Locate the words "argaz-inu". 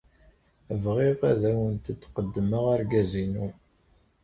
2.75-3.47